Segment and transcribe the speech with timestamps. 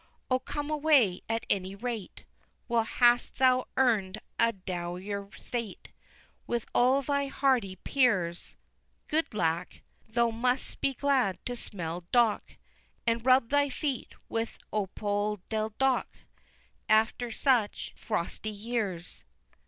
[0.31, 2.23] O come away at any rate
[2.67, 5.89] Well hast thou earn'd a downier state
[6.47, 8.55] With all thy hardy peers
[9.07, 12.53] Good lack, thou must be glad to smell dock,
[13.05, 16.07] And rub thy feet with opodeldock,
[16.89, 19.23] After such frosty years.